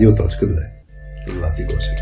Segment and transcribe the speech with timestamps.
[0.00, 0.66] Радио.2
[1.26, 1.98] С Васи Гошев.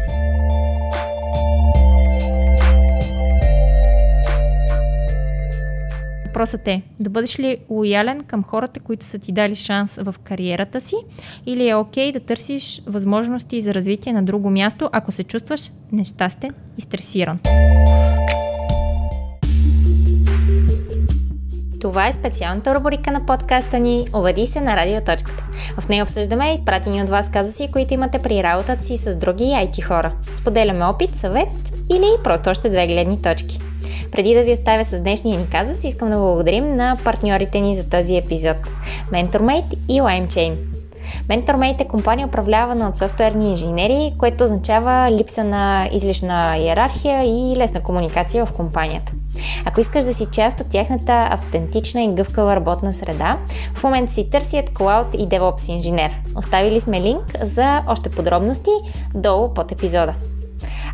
[6.27, 10.81] Въпросът е да бъдеш ли лоялен към хората, които са ти дали шанс в кариерата
[10.81, 10.97] си
[11.47, 16.55] или е окей да търсиш възможности за развитие на друго място, ако се чувстваш нещастен
[16.79, 17.39] и стресиран.
[21.81, 25.45] Това е специалната рубрика на подкаста ни Обади се на радиоточката.
[25.81, 29.83] В нея обсъждаме изпратени от вас казуси, които имате при работата си с други IT
[29.83, 30.13] хора.
[30.35, 31.49] Споделяме опит, съвет
[31.91, 33.59] или просто още две гледни точки.
[34.13, 37.91] Преди да ви оставя с днешния ни казус, искам да благодарим на партньорите ни за
[37.91, 38.57] този епизод
[39.13, 40.78] MentorMate и LimeChain.
[41.29, 47.81] MentorMate е компания управлявана от софтуерни инженери, което означава липса на излишна иерархия и лесна
[47.81, 49.13] комуникация в компанията.
[49.65, 53.39] Ако искаш да си част от тяхната автентична и гъвкава работна среда,
[53.75, 56.11] в момента си търсят Cloud и DevOps инженер.
[56.37, 58.71] Оставили сме линк за още подробности
[59.15, 60.15] долу под епизода.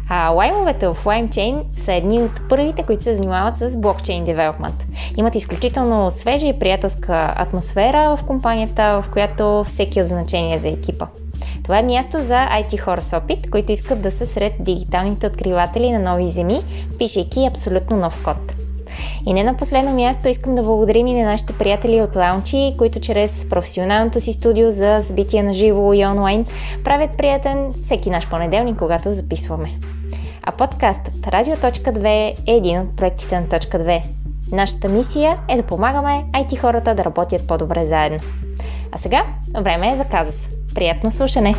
[0.09, 4.87] А лаймовете в LimeChain са едни от първите, които се занимават с блокчейн девелопмент.
[5.17, 11.07] Имат изключително свежа и приятелска атмосфера в компанията, в която всеки е значение за екипа.
[11.65, 15.91] Това е място за IT хора с опит, които искат да са сред дигиталните откриватели
[15.91, 16.61] на нови земи,
[16.99, 18.55] пишейки абсолютно нов код.
[19.27, 23.01] И не на последно място искам да благодарим и на нашите приятели от Лаунчи, които
[23.01, 26.47] чрез професионалното си студио за събития на живо и онлайн
[26.85, 29.71] правят приятен всеки наш понеделник, когато записваме.
[30.47, 34.03] А подкастът Радио.2 е един от проектите на Точка 2.
[34.53, 38.19] Нашата мисия е да помагаме IT хората да работят по-добре заедно.
[38.93, 39.27] А сега
[39.61, 40.49] време е за казус.
[40.75, 41.55] Приятно слушане!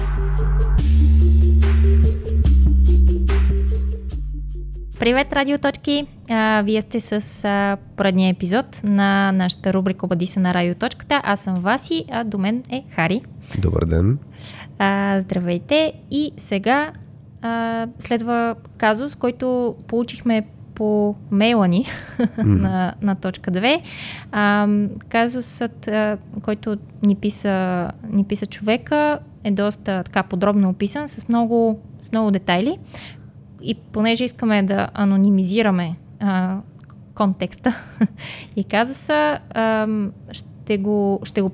[5.00, 6.08] Привет, радиоточки!
[6.30, 11.22] А, вие сте с а, поредния епизод на нашата рубрика Обади се на радиоточката.
[11.24, 13.22] Аз съм Васи, а до мен е Хари.
[13.58, 14.20] Добър ден!
[14.80, 15.94] А, здравейте!
[16.12, 16.92] И сега
[17.46, 20.46] а, следва казус, който получихме
[20.76, 21.86] по мейла ни
[22.20, 22.44] mm.
[22.44, 23.82] на, на точка 2.
[24.32, 24.68] А,
[25.10, 31.80] казусът, а, който ни писа, ни писа човека, е доста така подробно описан, с много,
[32.02, 32.78] с много детайли.
[33.62, 36.60] И понеже искаме да анонимизираме а,
[37.16, 37.76] контекста
[38.56, 39.88] и казуса, а,
[40.32, 41.50] ще го, ще го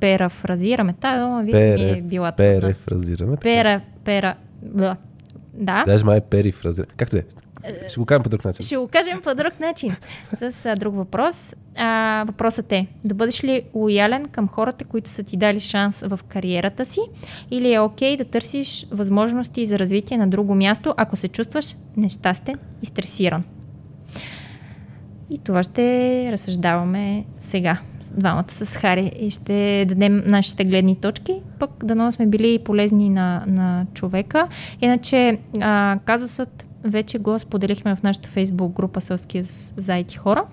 [0.00, 0.92] перафразираме.
[0.92, 3.36] Та дума ви е била Перефразираме.
[3.36, 4.34] Пера, пера,
[4.64, 5.84] да.
[5.86, 6.92] Даже май перифразираме.
[6.96, 7.24] Както е?
[7.88, 8.66] Ще го кажем по друг начин.
[8.66, 9.96] Ще го кажем по друг начин.
[10.38, 11.54] С а, друг въпрос.
[11.76, 16.20] А, въпросът е, да бъдеш ли лоялен към хората, които са ти дали шанс в
[16.28, 17.00] кариерата си
[17.50, 21.74] или е окей okay да търсиш възможности за развитие на друго място, ако се чувстваш
[21.96, 23.44] нещастен и стресиран?
[25.30, 27.78] И това ще разсъждаваме сега,
[28.12, 33.44] двамата с Хари и ще дадем нашите гледни точки, пък дано сме били полезни на,
[33.46, 34.46] на човека.
[34.80, 39.42] Иначе а, казусът вече го споделихме в нашата фейсбук група Селски
[39.76, 40.44] за IT хора,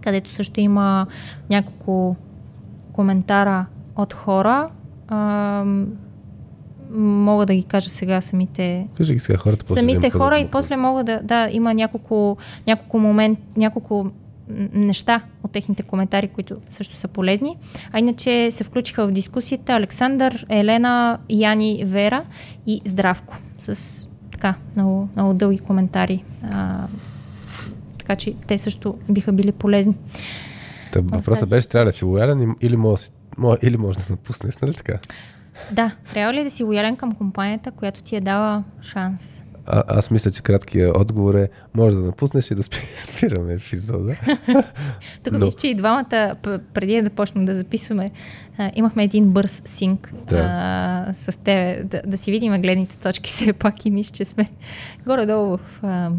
[0.00, 1.06] където също има
[1.50, 2.16] няколко
[2.92, 3.66] коментара
[3.96, 4.68] от хора.
[5.08, 5.64] А,
[6.94, 8.88] мога да ги кажа сега самите.
[8.96, 9.74] Кажи ги сега хората.
[9.74, 11.20] Самите хора и после мога да.
[11.22, 14.10] Да, има няколко, няколко момент, няколко
[14.72, 17.56] неща от техните коментари, които също са полезни.
[17.92, 22.24] А иначе се включиха в дискусията Александър, Елена, Яни, Вера
[22.66, 24.00] и Здравко с
[24.32, 26.24] така много, много дълги коментари.
[26.52, 26.86] А,
[27.98, 29.96] така че те също биха били полезни.
[30.92, 33.02] Та, въпросът беше, трябва да си лоялен или може,
[33.62, 34.98] или може да напуснеш, нали така?
[35.72, 39.44] Да, трябва ли да си лоялен към компанията, която ти е дала шанс?
[39.66, 44.16] А, аз мисля, че краткият отговор е може да напуснеш и да спи, спираме епизода.
[45.24, 45.44] Тук Но...
[45.44, 46.36] виж, че и двамата,
[46.74, 48.08] преди да почнем да записваме,
[48.58, 50.48] а, имахме един бърз синк да.
[51.08, 54.50] а, с теб, да, да си видим гледните точки все пак и мисля, че сме
[55.06, 55.80] горе-долу в...
[55.82, 56.10] А...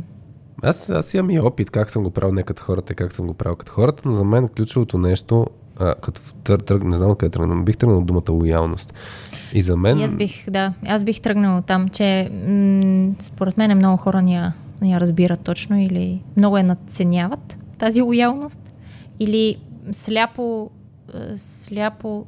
[0.63, 3.33] Аз, аз имам и опит как съм го правил не като хората, как съм го
[3.33, 5.47] правил като хората, но за мен ключовото нещо,
[5.79, 8.93] а, като тър, тър, не знам къде тръгна, бих тръгнал думата лоялност.
[9.53, 9.99] И за мен...
[9.99, 14.35] И аз бих, да, аз бих тръгнал там, че м- според мен много хора ни
[14.35, 18.73] я, ни я разбират точно или много я надценяват тази лоялност
[19.19, 19.57] или
[19.91, 20.69] сляпо,
[21.37, 22.25] сляпо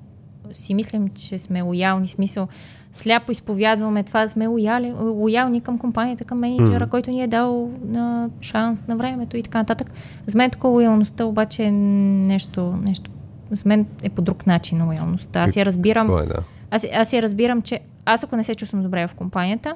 [0.53, 2.47] си мислим, че сме лоялни, смисъл
[2.93, 6.89] сляпо изповядваме това, сме лояли, лоялни към компанията, към менеджера, mm.
[6.89, 9.91] който ни е дал на шанс на времето и така нататък.
[10.25, 13.11] За мен такова лоялността обаче е нещо, нещо
[13.51, 15.43] за мен е по друг начин лоялността.
[15.43, 16.19] Аз я разбирам.
[16.19, 19.75] Е, да аз, аз я разбирам, че аз ако не се чувствам добре в компанията,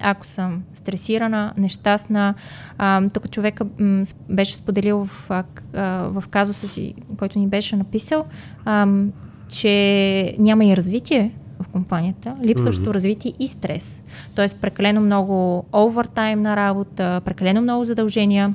[0.00, 2.34] ако съм стресирана, нещастна,
[2.78, 5.44] а, тук човека м, беше споделил в, а,
[6.02, 8.24] в казуса си, който ни беше написал,
[8.64, 8.88] а,
[9.48, 12.94] че няма и развитие в компанията, липсващо mm-hmm.
[12.94, 14.04] развитие и стрес.
[14.34, 18.54] Тоест прекалено много овертайм на работа, прекалено много задължения,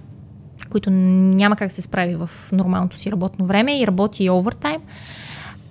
[0.70, 4.82] които няма как се справи в нормалното си работно време и работи и овертайм.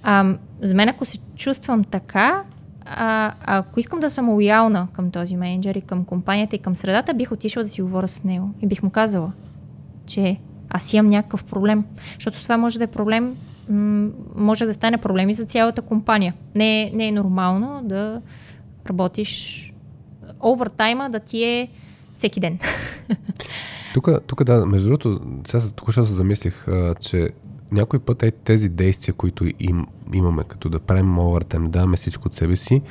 [0.02, 2.42] А, за мен, ако се чувствам така,
[2.84, 7.14] а, ако искам да съм лоялна към този менеджер и към компанията и към средата,
[7.14, 9.32] бих отишла да си говоря с него и бих му казала,
[10.06, 10.36] че
[10.70, 11.84] аз имам някакъв проблем.
[12.14, 13.36] Защото това може да е проблем,
[14.36, 16.34] може да стане проблеми за цялата компания.
[16.54, 18.22] Не, не е нормално да
[18.88, 19.72] работиш
[20.44, 21.68] овертайма да ти е
[22.14, 22.58] всеки ден.
[23.94, 27.28] Тук, тук да, между другото, сега тук ще се замислих, а, че
[27.72, 32.28] някой път е тези действия, които им, имаме, като да правим овертайм, да даваме всичко
[32.28, 32.82] от себе си,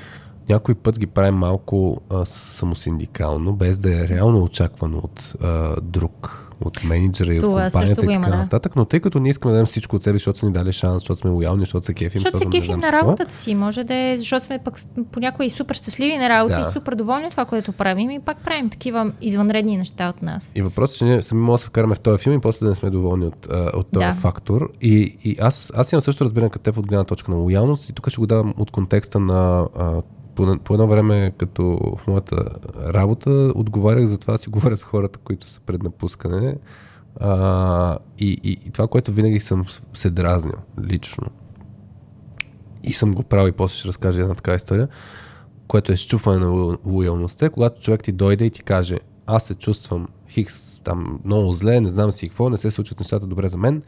[0.49, 6.49] някой път ги правим малко а, самосиндикално, без да е реално очаквано от а, друг
[6.65, 9.57] от менеджера и от компанията и така има, нататък, но тъй като не искаме да
[9.57, 12.21] дадем всичко от себе, защото са ни дали шанс, защото сме лоялни, защото се кефим.
[12.21, 14.79] Защото се кефим на работата си, може да е, защото сме пък
[15.11, 16.69] понякога и супер щастливи на работа да.
[16.69, 20.51] и супер доволни от това, което правим и пак правим такива извънредни неща от нас.
[20.55, 22.63] И въпросът е, че ние сами можем да се вкараме в този филм и после
[22.63, 24.13] да не сме доволни от, от този да.
[24.13, 24.69] фактор.
[24.81, 27.93] И, и аз, аз имам също разбиране като теб от гледна точка на лоялност и
[27.93, 29.67] тук ще го давам от контекста на
[30.35, 32.45] по, по едно време, като в моята
[32.93, 36.55] работа, отговарях за това си говоря с хората, които са пред напускане.
[37.19, 41.27] А, и, и, и това, което винаги съм се дразнил лично.
[42.83, 44.87] И съм го правил и после ще разкажа една така история,
[45.67, 50.07] което е щупване на лоялността, когато човек ти дойде и ти каже, аз се чувствам
[50.29, 53.83] хикс там много зле, не знам си какво, не се случват нещата добре за мен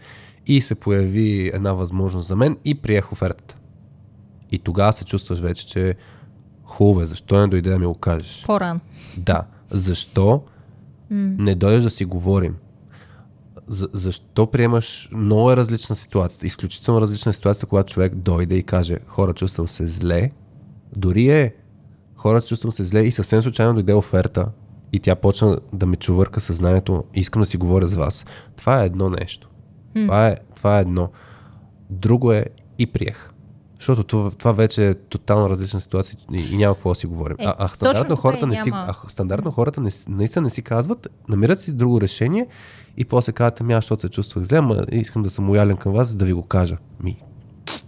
[0.45, 3.55] и се появи една възможност за мен и приех офертата.
[4.51, 5.95] И тогава се чувстваш вече, че
[6.65, 8.43] хубаво е, защо не дойде да ми го кажеш?
[8.45, 8.79] По-рано.
[9.17, 9.43] Да.
[9.71, 10.43] Защо
[11.11, 11.39] mm.
[11.39, 12.55] не дойдеш да си говорим?
[13.67, 18.97] За, защо приемаш много е различна ситуация, изключително различна ситуация, когато човек дойде и каже,
[19.07, 20.31] хора, чувствам се зле,
[20.95, 21.55] дори е,
[22.15, 24.47] хора, чувствам се зле и съвсем случайно дойде оферта
[24.91, 28.25] и тя почна да ме чувърка съзнанието, искам да си говоря с вас.
[28.55, 29.49] Това е едно нещо.
[29.95, 30.05] Mm.
[30.05, 31.09] Това, е, това е едно.
[31.89, 32.45] Друго е
[32.79, 33.29] и приех.
[33.79, 37.37] Защото това, това вече е тотално различна ситуация и, и няма какво да си говорим.
[37.39, 41.07] Е, а, а стандартно хората, не си, а стандартно хората не, наистина не си казват,
[41.29, 42.47] намират си друго решение
[42.97, 45.93] и после казват, ами аз защото се чувствах зле, ама искам да съм лоялен към
[45.93, 46.77] вас, за да ви го кажа.
[47.03, 47.17] Ми,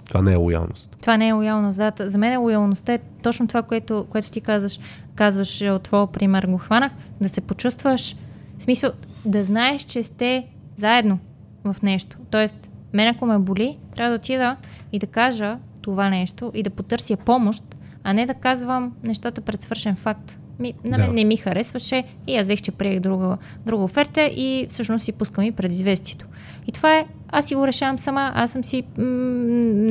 [0.08, 0.96] това не е лоялност.
[1.02, 2.10] Това не е лоялност, да.
[2.10, 4.80] За мен е лоялността е точно това, което, което ти казваш,
[5.16, 6.92] казваш от твоя пример го хванах,
[7.22, 8.16] да се почувстваш,
[8.58, 8.92] в смисъл,
[9.26, 11.20] да знаеш, че сте заедно
[11.64, 12.18] в нещо.
[12.32, 14.56] Тоест, мен ако ме боли, трябва да отида
[14.92, 15.58] и да кажа
[15.88, 17.64] това нещо и да потърся помощ,
[18.04, 20.40] а не да казвам нещата пред свършен факт.
[20.60, 21.14] Ми, на мен да.
[21.14, 25.44] не ми харесваше и аз взех, че приех друга, друга оферта и всъщност си пускам
[25.44, 26.26] и предизвестието.
[26.68, 29.04] И това е, аз си го решавам сама, аз съм си, м-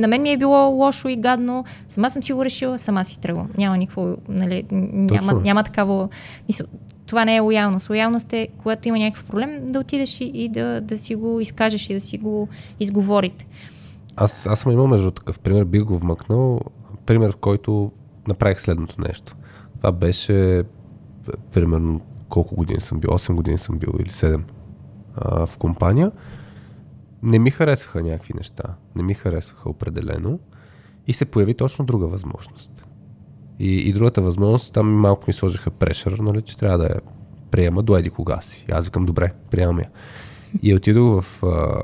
[0.01, 3.19] на мен ми е било лошо и гадно, сама съм си го решила, сама си
[3.19, 3.49] тръгвам.
[3.57, 6.09] Няма никакво, нали, няма, няма такава,
[6.47, 6.67] мисъл,
[7.05, 7.89] това не е лоялност.
[7.89, 11.89] Лоялност е, когато има някакъв проблем, да отидеш и, и да, да си го изкажеш
[11.89, 12.47] и да си го
[12.79, 13.45] изговорите.
[14.17, 16.59] Аз, аз съм имал между такъв пример, бих го вмъкнал,
[17.05, 17.91] пример, в който
[18.27, 19.35] направих следното нещо.
[19.77, 20.63] Това беше
[21.53, 24.41] примерно колко години съм бил, 8 години съм бил или 7
[25.15, 26.11] а, в компания.
[27.23, 28.63] Не ми харесваха някакви неща,
[28.95, 30.39] не ми харесваха определено
[31.07, 32.87] и се появи точно друга възможност.
[33.59, 37.01] И, и другата възможност, там малко ми сложиха прешър, нали, че трябва да я
[37.51, 38.65] приема до еди кога си.
[38.71, 39.89] Аз викам, добре, приемам я.
[40.61, 41.43] И отидох в...
[41.43, 41.81] А,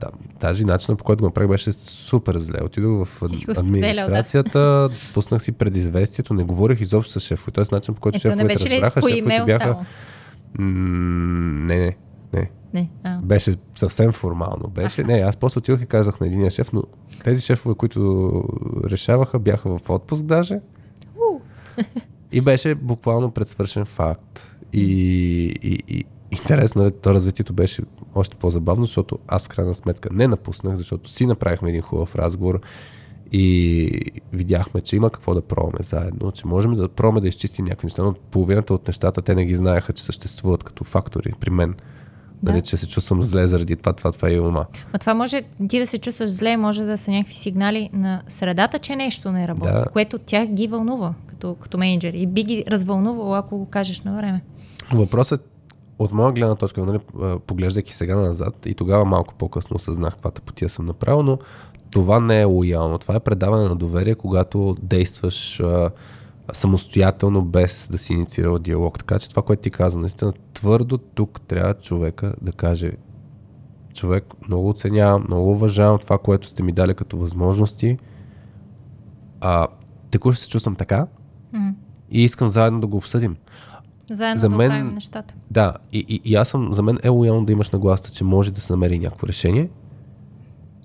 [0.00, 0.10] там,
[0.40, 2.58] тази начин, по който го направих, беше супер зле.
[2.64, 3.22] Отидох в
[3.58, 4.90] администрацията, да.
[5.14, 7.52] пуснах си предизвестието, не говорих изобщо с шефове.
[7.52, 9.76] Тоест начин, по който шефовете разбраха, шефовете бяха...
[10.58, 11.96] не, не,
[12.32, 12.50] не.
[12.74, 13.18] Не, а.
[13.22, 14.68] Беше съвсем формално.
[14.68, 15.00] Беше.
[15.00, 15.04] А.
[15.04, 16.82] Не, аз после отидох и казах на единия шеф, но
[17.24, 18.42] тези шефове, които
[18.90, 20.60] решаваха, бяха в отпуск даже.
[22.32, 24.56] и беше буквално предсвършен факт.
[24.72, 24.82] И,
[25.62, 27.82] и, и, интересно е, то развитието беше
[28.14, 32.60] още по-забавно, защото аз в крайна сметка не напуснах, защото си направихме един хубав разговор
[33.32, 33.90] и
[34.32, 38.02] видяхме, че има какво да пробваме заедно, че можем да пробваме да изчистим някакви неща,
[38.02, 41.74] но половината от нещата те не ги знаеха, че съществуват като фактори при мен.
[42.42, 42.52] Да.
[42.52, 44.66] Дали, че се чувствам зле заради това, това, това и ума.
[44.92, 48.78] А това може, ти да се чувстваш зле, може да са някакви сигнали на средата,
[48.78, 49.86] че нещо не работи, да.
[49.92, 54.16] което тях ги вълнува като, като менеджер и би ги развълнувало, ако го кажеш на
[54.16, 54.42] време.
[54.92, 55.53] Въпросът
[55.98, 56.98] от моя гледна точка, нали,
[57.46, 61.38] поглеждайки сега назад и тогава малко по-късно осъзнах каквата потия съм направил, но
[61.90, 62.98] това не е лоялно.
[62.98, 65.90] Това е предаване на доверие, когато действаш а,
[66.52, 68.98] самостоятелно, без да си инициирал диалог.
[68.98, 72.92] Така че това, което ти каза, наистина твърдо тук трябва човека да каже
[73.94, 77.98] човек, много оценявам, много уважавам това, което сте ми дали като възможности.
[79.40, 79.66] А,
[80.10, 81.06] текущо се чувствам така
[81.54, 81.74] mm.
[82.10, 83.36] и искам заедно да го обсъдим.
[84.10, 85.34] Заедно за мен, да нещата.
[85.50, 88.52] Да, и, и, и аз съм, за мен е лоялно да имаш нагласта, че може
[88.52, 89.68] да се намери някакво решение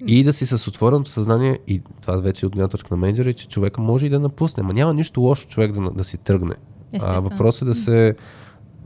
[0.07, 3.33] и да си с отвореното съзнание, и това вече е от гледна точка на менеджера,
[3.33, 4.63] че човека може и да напусне.
[4.63, 6.55] Ма няма нищо лошо човек да, да си тръгне.
[7.01, 8.15] А, въпросът е да се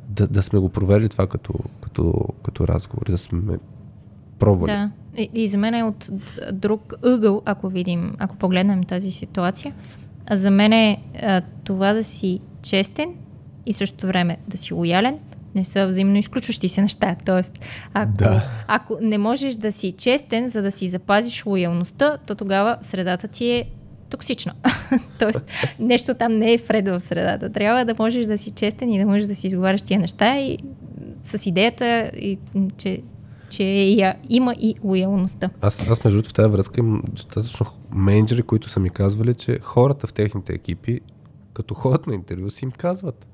[0.09, 2.13] да, да сме го проверили това като, като,
[2.43, 3.57] като разговор, да сме
[4.39, 4.71] пробвали.
[4.71, 4.91] Да.
[5.17, 6.09] И, и за мен е от
[6.53, 9.73] друг ъгъл, ако видим, ако погледнем тази ситуация.
[10.25, 13.13] А за мен е а, това да си честен
[13.65, 15.19] и същото време да си лоялен,
[15.55, 17.15] не са взаимно изключващи се неща.
[17.25, 17.59] Тоест,
[17.93, 18.49] ако, да.
[18.67, 23.51] ако не можеш да си честен, за да си запазиш лоялността, то тогава средата ти
[23.51, 23.65] е
[24.09, 24.53] токсична.
[25.19, 25.41] Тоест,
[25.79, 27.51] нещо там не е вред в средата.
[27.51, 30.57] Трябва да можеш да си честен и да можеш да си изговаряш тия неща и
[31.23, 32.37] с идеята, и,
[32.77, 33.01] че,
[33.49, 35.49] че я, има и лоялността.
[35.61, 40.07] Аз, аз между в тази връзка имам достатъчно менеджери, които са ми казвали, че хората
[40.07, 41.01] в техните екипи,
[41.53, 43.25] като ходят на интервю, си им казват.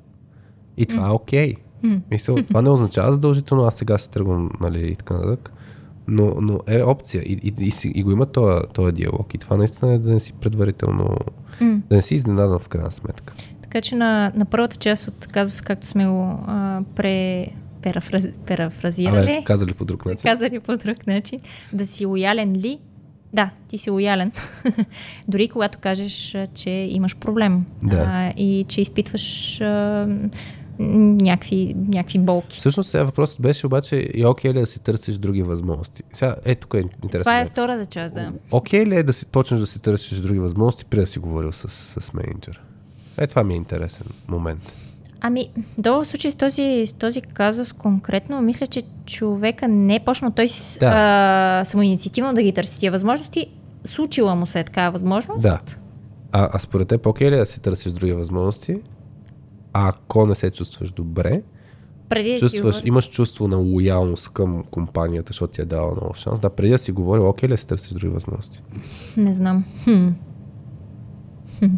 [0.80, 1.54] И това е окей.
[1.54, 1.58] Okay.
[1.84, 2.02] Mm.
[2.12, 5.54] Мисъл, това не означава задължително, аз сега се тръгвам, нали, и така нататък.
[6.08, 9.34] Но, но е опция и, и, и, и го има този, този диалог.
[9.34, 11.18] И това наистина е да не си предварително,
[11.62, 11.82] mm.
[11.90, 13.34] да не си изненадан в крайна сметка.
[13.62, 17.48] Така че на, на първата част от казуса, както сме го а, пре,
[17.82, 19.32] перафраз, перафразирали.
[19.32, 20.24] Але, казали по друг начин.
[20.24, 21.40] Казали по друг начин.
[21.74, 22.80] Да си лоялен ли?
[23.34, 24.32] Да, ти си лоялен.
[25.28, 28.06] Дори когато кажеш, че имаш проблем да.
[28.10, 30.08] а, и че изпитваш а,
[30.80, 32.60] някакви, някакви болки.
[32.60, 36.04] Всъщност сега въпросът беше обаче и окей ли е да си търсиш други възможности?
[36.14, 37.24] Сега, е, тук е интересно.
[37.24, 38.32] Това е втората част, да.
[38.52, 41.54] Окей ли е да си почнеш да си търсиш други възможности, преди да си говорил
[41.54, 41.70] с,
[42.02, 42.62] с менеджер?
[43.18, 44.74] Е, това ми е интересен момент.
[45.22, 50.32] Ами, до случай с този, с този казус конкретно, мисля, че човека не е почнал
[50.32, 50.48] той
[50.80, 50.92] да.
[51.62, 53.48] а, самоинициативно да ги търси тия възможности.
[53.84, 55.42] Случила му се е такава възможност.
[55.42, 55.60] Да.
[56.32, 58.82] А, а според теб, окей ли е да си търсиш други възможности?
[59.74, 61.42] Ако не се чувстваш добре,
[62.10, 66.40] преди чувстваш, да имаш чувство на лоялност към компанията, защото ти е дала много шанс.
[66.40, 68.64] Да, преди да си говори, окей ли си търсиш други възможности?
[69.18, 69.64] Не знам.
[69.84, 70.08] Хм.
[71.60, 71.76] Хм.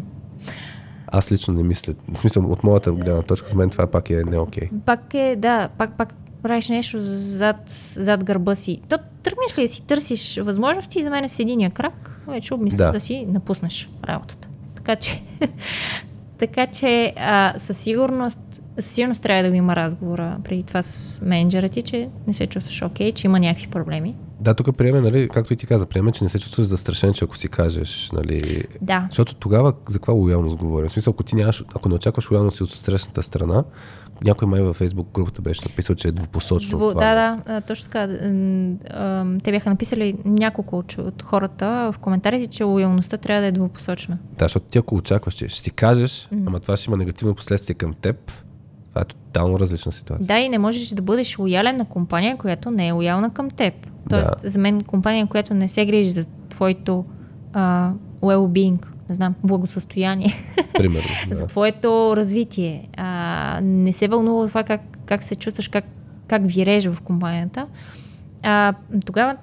[1.06, 1.94] Аз лично не мисля.
[2.14, 4.70] В смисъл, от моята гледна точка, за мен това пак е не окей.
[4.86, 8.80] Пак е, да, пак, пак правиш нещо зад, зад гърба си.
[8.88, 12.76] То тръгнеш ли да си търсиш възможности, за мен е с единия крак, вече обмисля
[12.76, 12.92] да.
[12.92, 14.48] да си напуснеш работата.
[14.74, 15.22] Така че
[16.42, 21.20] така че а, със сигурност със сигурност трябва да го има разговора преди това с
[21.22, 24.14] менеджера ти, че не се чувстваш окей, okay, че има някакви проблеми.
[24.42, 27.24] Да, тук приеме, нали, както и ти каза, приеме, че не се чувстваш застрашен, че
[27.24, 28.64] ако си кажеш, нали...
[28.80, 29.06] Да.
[29.10, 30.88] Защото тогава за каква лоялност говорим?
[30.88, 33.64] В смисъл, ако ти нямаш, ако не очакваш лоялност от срещната страна,
[34.24, 36.78] някой май във Фейсбук групата беше написал, че е двупосочно.
[36.78, 38.06] Дву, това да, да, точно така.
[39.44, 44.18] Те бяха написали няколко от хората в коментарите, че лоялността трябва да е двупосочна.
[44.38, 46.42] Да, защото ти ако очакваш, че ще си кажеш, mm-hmm.
[46.46, 48.32] ама това ще има негативно последствие към теб,
[48.92, 50.26] това е тотално различна ситуация.
[50.26, 53.74] Да, и не можеш да бъдеш лоялен на компания, която не е лоялна към теб.
[54.10, 54.48] Тоест, да.
[54.48, 57.04] за мен компания, която не се грижи за твоето
[57.52, 60.34] uh, well-being, не знам, благосъстояние.
[60.78, 61.08] Примерно.
[61.28, 61.36] Да.
[61.36, 62.88] за твоето развитие.
[62.96, 65.84] А, не се вълнува това как, как се чувстваш, как,
[66.26, 67.66] как виреш в компанията.
[68.42, 68.74] А,
[69.06, 69.36] тогава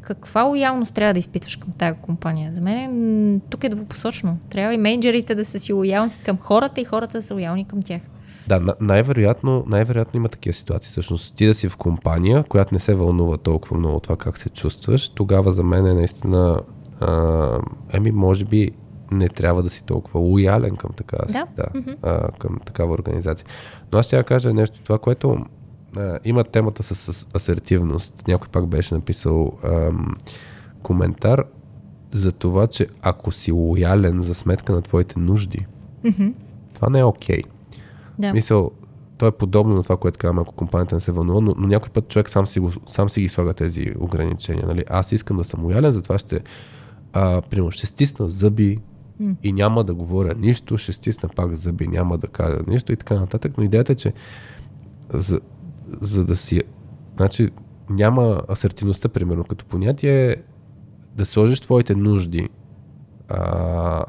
[0.00, 2.50] каква лоялност трябва да изпитваш към тази компания?
[2.54, 4.38] За мен тук е двупосочно.
[4.50, 7.82] Трябва и менеджерите да са си лоялни към хората и хората да са лоялни към
[7.82, 8.02] тях.
[8.48, 10.90] Да, най-вероятно, най-вероятно има такива ситуации.
[10.90, 14.38] Всъщност, ти да си в компания, която не се вълнува толкова много от това как
[14.38, 16.60] се чувстваш, тогава за мен е наистина,
[17.00, 17.60] а,
[17.92, 18.70] еми, може би
[19.10, 21.46] не трябва да си толкова лоялен към такава, да.
[21.56, 21.96] Да, mm-hmm.
[22.02, 23.46] а, към такава организация.
[23.92, 25.38] Но аз ще кажа нещо, това, което
[25.96, 28.28] а, има темата с, с асертивност.
[28.28, 30.14] Някой пак беше написал ам,
[30.82, 31.44] коментар
[32.10, 35.66] за това, че ако си лоялен за сметка на твоите нужди,
[36.04, 36.32] mm-hmm.
[36.74, 37.40] това не е окей.
[37.40, 37.57] Okay.
[38.18, 38.32] Да.
[38.32, 38.70] Мисъл,
[39.18, 41.90] то е подобно на това, което казвам, ако компанията не се вълнува, но, но някой
[41.90, 44.66] път човек сам си, го, сам си ги слага тези ограничения.
[44.66, 44.84] Нали?
[44.88, 46.40] Аз искам да съм лоялен, затова ще,
[47.12, 48.78] а, примерно, ще стисна зъби
[49.22, 49.36] mm.
[49.42, 53.14] и няма да говоря нищо, ще стисна пак зъби, няма да кажа нищо и така
[53.14, 53.52] нататък.
[53.58, 54.12] Но идеята е, че
[55.12, 55.40] за,
[56.00, 56.62] за да си...
[57.16, 57.50] Значи,
[57.90, 60.36] няма асертивността, примерно, като понятие
[61.14, 62.48] да сложиш твоите нужди,
[63.28, 64.04] а,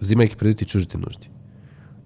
[0.00, 1.30] взимайки преди ти чуждите нужди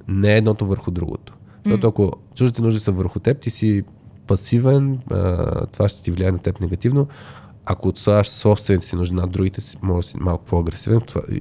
[0.08, 1.34] не е едното върху другото.
[1.64, 3.82] Защото ако чуждите нужди са върху теб, ти си
[4.26, 7.08] пасивен, а, това ще ти влияе на теб негативно.
[7.66, 11.00] Ако отслагаш собствените си нужди над другите, може да си малко по-агресивен.
[11.00, 11.40] Това, и,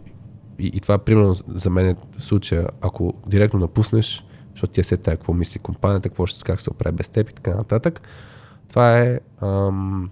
[0.60, 4.98] и, и това, примерно, за мен е случая, ако директно напуснеш, защото ти е се
[4.98, 8.02] тая, какво мисли компанията, какво ще, как се оправи без теб и така нататък.
[8.70, 10.10] Това е ам,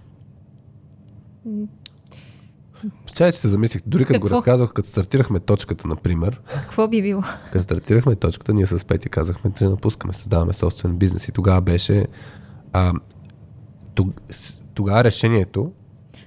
[3.14, 3.82] Чай, че се замислих.
[3.86, 6.40] Дори като го разказах, като стартирахме точката, например.
[6.46, 7.22] Какво би било?
[7.52, 11.28] Като стартирахме точката, ние с Пети казахме, че напускаме, създаваме собствен бизнес.
[11.28, 12.06] И тогава беше...
[12.72, 12.92] А,
[14.74, 15.72] тогава решението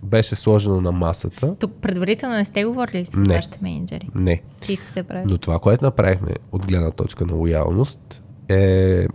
[0.04, 1.56] беше сложено на масата.
[1.56, 4.10] Тук предварително не сте говорили с вашите менеджери?
[4.16, 4.42] Не.
[4.62, 5.32] Че искате да правите?
[5.32, 9.08] Но това, което направихме от гледна точка на лоялност е,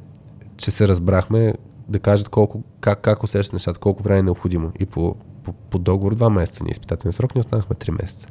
[0.57, 1.55] че се разбрахме
[1.89, 4.73] да кажат колко, как, как усещат нещата, колко време е необходимо.
[4.81, 8.29] И по, по, по договор два месеца, ние изпитателен срок, ни останахме три месеца.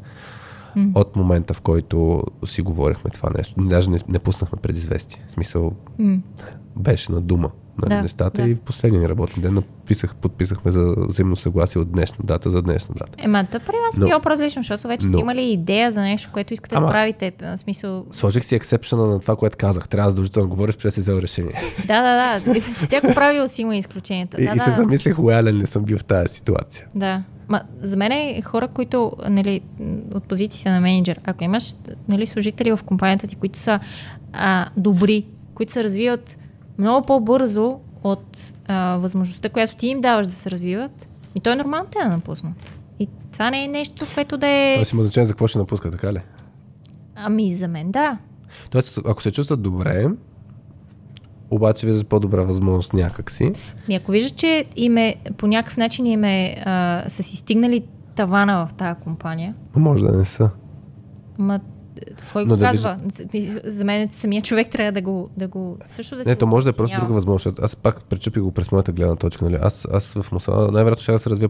[0.77, 0.95] Mm.
[0.95, 3.61] От момента, в който си говорихме това нещо.
[3.61, 5.25] Даже не, не пуснахме предизвестие.
[5.27, 6.21] В смисъл, mm.
[6.75, 8.49] беше на дума нали, да, нещата да.
[8.49, 12.95] и в последния работен ден написах, подписахме за взаимно съгласие от днешна дата за днешна
[12.97, 13.11] дата.
[13.17, 16.29] Ема, то при вас е било по-различно, защото вече но, сте имали идея за нещо,
[16.33, 17.33] което искате ама, да правите.
[17.41, 18.05] В смисъл...
[18.11, 19.87] Сложих си ексепшена на това, което казах.
[19.87, 21.53] Трябва да задължително да говориш, преди да си взел решение.
[21.87, 22.61] да, да, да.
[22.61, 24.41] Всяко правило си има изключенията.
[24.41, 26.85] И, да, и се замислих, лоялен ли съм бил в тази ситуация.
[26.95, 27.23] Да.
[27.49, 29.61] Ма, за мен е хора, които нали,
[30.13, 31.73] от позицията на менеджер, ако имаш
[32.09, 33.79] нали, служители в компанията ти, които са
[34.33, 36.37] а, добри, които се развиват
[36.79, 41.55] много по-бързо от а, възможността, която ти им даваш да се развиват, и то е
[41.55, 42.53] нормално те да напуснат.
[42.99, 44.75] И това не е нещо, което да е...
[44.75, 46.19] Тоест има значение за какво ще напуска, така ли?
[47.15, 48.17] Ами за мен да.
[48.71, 50.07] Тоест, ако се чувстват добре,
[51.51, 53.51] обаче виждат по-добра възможност някакси.
[53.87, 57.83] Ми ако виждат, че им е, по някакъв начин им е, а, са си стигнали
[58.15, 59.55] тавана в тази компания.
[59.75, 60.49] Може да не са.
[61.37, 61.59] Ма
[62.33, 62.97] кой Но го да казва?
[63.63, 66.69] За мен самия човек трябва да го, да го също да Не, то може да
[66.69, 67.59] е просто друга възможност.
[67.59, 69.45] Аз пак пречупи го през моята гледна точка.
[69.45, 69.57] Нали?
[69.61, 71.49] Аз, аз в Мусала най-вероятно ще да се развия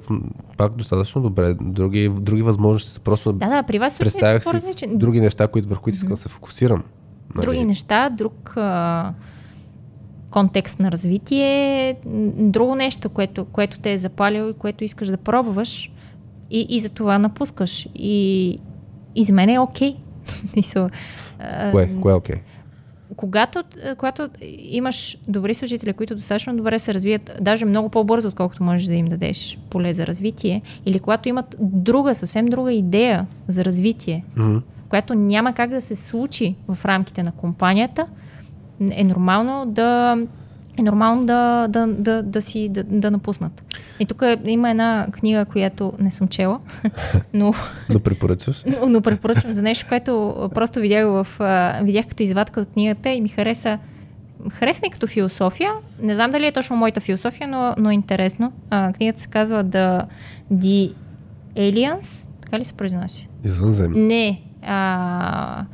[0.57, 1.53] пак достатъчно добре.
[1.61, 3.33] Други, други възможности са просто...
[3.33, 6.83] Да, да, при вас представях си други неща, които, върху които искам да се фокусирам.
[7.35, 7.45] Нали?
[7.45, 9.13] Други неща, друг а,
[10.31, 11.95] контекст на развитие,
[12.35, 15.91] друго нещо, което, което те е запалило и което искаш да пробваш
[16.51, 17.87] и, и за това напускаш.
[17.95, 18.59] И,
[19.15, 19.93] и за мен е окей.
[19.93, 20.08] Okay
[21.71, 21.89] Кое?
[22.01, 22.35] Кое е окей?
[22.35, 22.39] Okay?
[23.15, 23.63] Когато,
[23.97, 28.93] когато имаш добри служители, които достатъчно добре се развият, даже много по-бързо, отколкото можеш да
[28.93, 34.61] им дадеш поле за развитие, или когато имат друга, съвсем друга идея за развитие, mm-hmm.
[34.89, 38.05] която няма как да се случи в рамките на компанията,
[38.91, 40.17] е нормално да
[40.79, 43.63] е нормално да, да, да, да си да, да напуснат.
[43.99, 46.59] И тук има една книга, която не съм чела,
[47.33, 47.53] но...
[47.89, 48.63] но препоръчваш?
[48.81, 51.27] Но, но препоръчвам за нещо, което просто видях, в,
[51.83, 53.79] видях като извадка от книгата и ми хареса
[54.51, 55.71] хареса ми като философия.
[56.01, 58.51] Не знам дали е точно моята философия, но, но е интересно.
[58.69, 60.05] А, книгата се казва The,
[60.53, 60.93] The
[61.55, 62.27] Aliens.
[62.41, 63.27] Така ли се произнася?
[63.43, 64.01] Извънземни.
[64.01, 64.41] Не.
[64.61, 65.65] А,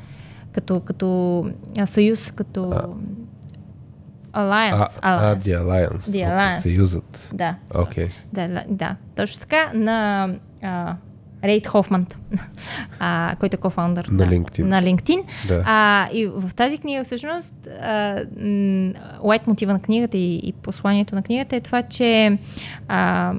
[0.51, 1.45] като, като
[1.77, 2.69] а, съюз, като...
[2.69, 2.87] А,
[4.35, 4.99] Alliance.
[5.01, 5.99] А, а The Alliance.
[5.99, 6.57] The Alliance.
[6.57, 7.29] Okay, съюзът.
[7.33, 7.55] Да.
[7.69, 8.09] Okay.
[8.33, 9.71] Да, да, точно така.
[9.73, 10.29] На
[10.63, 10.95] а,
[11.43, 12.05] Рейд Хофман,
[12.99, 14.63] а, който е кофаундър на, LinkedIn.
[14.63, 15.23] на LinkedIn.
[15.47, 15.63] Да.
[15.65, 17.67] А, и в тази книга всъщност
[19.23, 22.37] лайт мотива на книгата и, и посланието на книгата е това, че
[22.87, 23.33] а,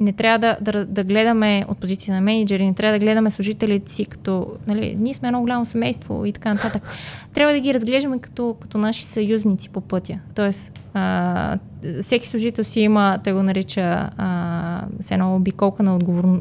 [0.00, 3.92] не трябва да, да, да гледаме от позиция на менеджери, не трябва да гледаме служителите
[3.92, 6.82] си като, нали, ние сме едно голямо семейство и така нататък.
[7.34, 10.18] Трябва да ги разглеждаме като, като наши съюзници по пътя.
[10.34, 11.58] Тоест, а,
[12.02, 16.40] всеки служител си има, те го нарича а, с едно обиколка на, отговор, на,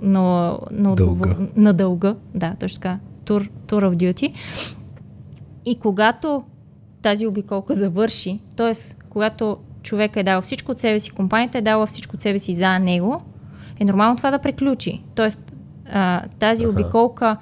[0.72, 1.48] на, отговор, дълга.
[1.56, 2.16] на дълга.
[2.36, 3.00] Да, точно така.
[3.26, 4.34] Tour, tour of duty.
[5.66, 6.44] И когато
[7.02, 8.74] тази обиколка завърши, т.е.
[9.10, 12.54] когато човек е дал всичко от себе си, компанията е дала всичко от себе си
[12.54, 13.22] за него,
[13.80, 15.04] е нормално това да приключи.
[15.16, 15.54] Тоест,
[15.92, 16.72] а, тази Аха.
[16.72, 17.38] обиколка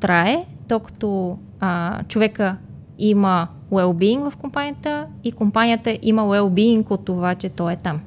[0.00, 2.56] трае, докато а, човека
[2.98, 8.00] има well-being в компанията и компанията има well-being от това, че той е там.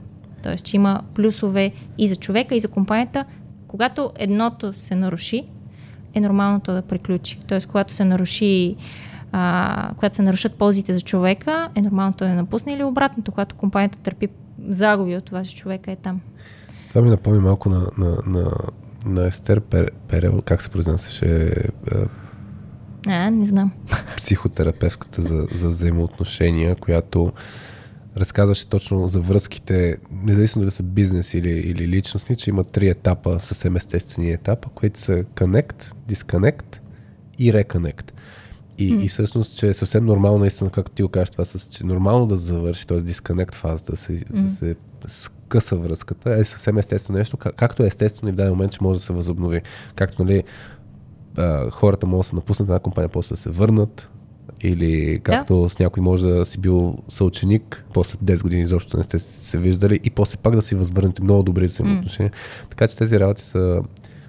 [0.43, 3.25] Тоест, че има плюсове и за човека, и за компанията.
[3.67, 5.43] Когато едното се наруши,
[6.13, 7.39] е нормално то да приключи.
[7.47, 8.75] Тоест, когато се наруши
[9.31, 13.55] а, когато се нарушат ползите за човека, е нормално той да напусне или обратното, когато
[13.55, 14.27] компанията търпи
[14.67, 16.21] загуби от това, че човека е там.
[16.89, 18.51] Това ми напомни малко на, на, на,
[19.05, 19.61] на Естер
[20.07, 21.53] Перел, как се произнасяше?
[23.07, 23.71] А, не знам.
[24.17, 27.31] Психотерапевтката за, за взаимоотношения, която
[28.17, 33.39] разказваше точно за връзките, независимо дали са бизнес или, или личностни, че има три етапа,
[33.39, 36.77] съвсем естествени етапа, които са connect, disconnect
[37.39, 38.11] и reconnect.
[38.77, 39.01] И, mm.
[39.01, 41.87] и всъщност, че е съвсем нормално, наистина, както ти го кажеш, това с, че е
[41.87, 42.97] нормално да завърши, т.е.
[42.97, 44.43] disconnect фаза, да се, mm.
[44.43, 44.75] да се
[45.49, 48.99] скъса връзката, е съвсем естествено нещо, както е естествено и в даден момент, че може
[48.99, 49.61] да се възобнови.
[49.95, 50.43] Както нали,
[51.71, 54.09] хората могат да се напуснат една компания, после да се върнат,
[54.61, 55.69] или както да.
[55.69, 59.99] с някой може да си бил съученик, после 10 години изобщо не сте се виждали
[60.03, 62.31] и после пак да си възвърнете много добри взаимоотношения.
[62.31, 62.69] Mm.
[62.69, 63.81] Така че тези работи са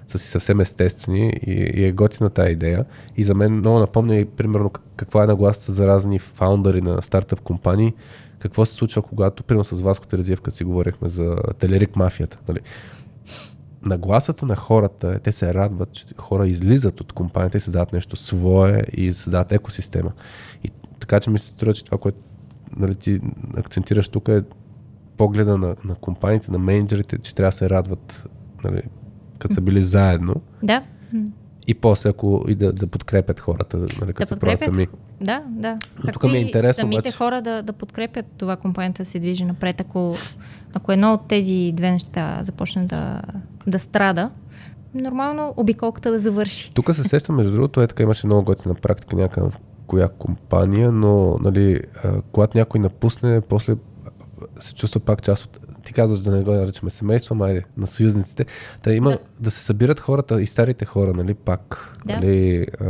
[0.07, 2.85] са си съвсем естествени и, и е готина тази идея.
[3.17, 7.41] И за мен много напомня и примерно каква е нагласата за разни фаундъри на стартъп
[7.41, 7.93] компании,
[8.41, 12.39] какво се случва, когато, примерно с Васко Терезиев, си говорихме за Телерик мафията.
[12.47, 12.59] Нали?
[13.85, 18.15] нагласата на хората е, те се радват, че хора излизат от компанията и създават нещо
[18.15, 20.11] свое и създават екосистема.
[20.63, 22.17] И така че ми се струва, че това, което
[22.77, 23.21] нали, ти
[23.57, 24.43] акцентираш тук е
[25.17, 28.29] погледа на, на компаниите, на менеджерите, че трябва да се радват,
[28.63, 28.81] нали,
[29.39, 30.35] като са били заедно.
[30.63, 30.81] Да.
[31.67, 34.87] И после, ако и да, да подкрепят хората, нали, като да правят сами.
[35.21, 35.79] Да, да.
[36.03, 36.81] Но тук ми е интересно.
[36.81, 37.17] Самите обаче...
[37.17, 39.81] хора да, да подкрепят това компанията се движи напред.
[39.81, 40.15] Ако,
[40.73, 43.21] ако едно от тези две неща започне да,
[43.67, 44.29] да страда,
[44.93, 46.73] нормално обиколката да завърши.
[46.73, 51.37] Тук се сещам, между другото, е така имаше много готина практика някакъв коя компания, но
[51.41, 51.79] нали,
[52.31, 53.75] когато някой напусне, после
[54.59, 58.45] се чувства пак част от ти казваш да не го наричаме семейство, майде, на съюзниците.
[58.83, 59.17] Та има да.
[59.39, 61.97] да се събират хората и старите хора, нали, пак.
[62.05, 62.15] Да.
[62.15, 62.87] Нали, а,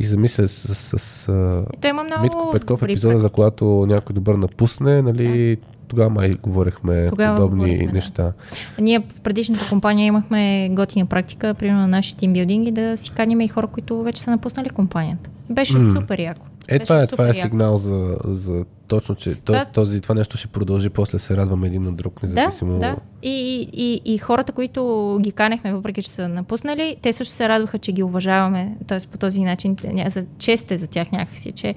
[0.00, 5.56] и замисля с, с, с много Митко Петков епизода, за когато някой добър напусне, нали,
[5.56, 5.62] да.
[5.88, 8.22] тогава май говорихме тогава подобни говорихме, неща.
[8.22, 8.82] Да.
[8.82, 13.48] Ние в предишната компания имахме готина практика, примерно на нашите тимбилдинги, да си каним и
[13.48, 15.30] хора, които вече са напуснали компанията.
[15.50, 16.00] Беше mm.
[16.00, 16.46] супер яко.
[16.68, 19.64] Е, това е, това е сигнал за, за точно, че този, да.
[19.64, 22.72] този, това нещо ще продължи, после се радваме един на друг, независимо.
[22.72, 22.96] Да, да.
[23.22, 27.78] И, и, и хората, които ги канехме, въпреки че са напуснали, те също се радваха,
[27.78, 28.76] че ги уважаваме.
[28.86, 28.98] т.е.
[29.10, 29.76] по този начин,
[30.06, 31.74] за чест е за тях някакси, че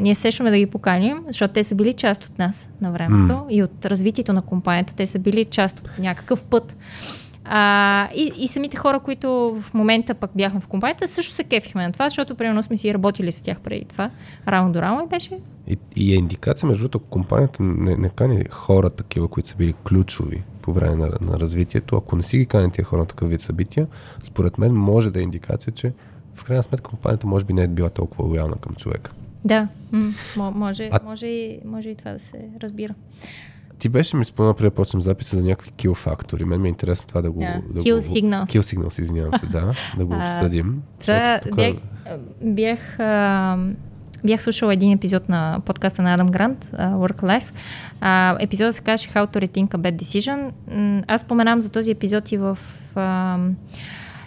[0.00, 3.50] ние сещаме да ги поканим, защото те са били част от нас на времето mm.
[3.50, 4.94] и от развитието на компанията.
[4.94, 6.76] Те са били част от някакъв път.
[7.48, 11.86] А, и, и самите хора, които в момента пък бяхме в компанията, също се кефихме
[11.86, 14.10] на това, защото примерно сме си работили с тях преди това,
[14.48, 15.38] рамо до рамо и беше.
[15.68, 19.74] И, и е индикация, между другото, компанията не, не кани хора такива, които са били
[19.88, 21.96] ключови по време на, на развитието.
[21.96, 23.86] Ако не си ги кани тия хора на такъв вид събития,
[24.22, 25.92] според мен може да е индикация, че
[26.34, 29.12] в крайна сметка компанията може би не е била толкова лоялна към човека.
[29.44, 31.00] Да, м- може, а...
[31.04, 32.94] може, и, може и това да се разбира.
[33.78, 36.44] Ти беше ми спомнал преди да почнем записа за някакви кил фактори.
[36.44, 37.40] Мен ми е интересно това да го...
[37.40, 38.44] Да, да kill signals.
[38.44, 39.72] Kill signals, извинявам се, да.
[39.98, 40.82] Да го обсъдим.
[41.00, 41.74] Това бях,
[42.42, 42.98] бях,
[44.24, 47.46] бях слушал един епизод на подкаста на Адам Грант, Work Life.
[48.02, 50.52] Uh, епизодът се казваше How to Rethink a Bad Decision.
[51.06, 52.58] Аз споменам за този епизод и в...
[52.94, 53.54] Uh,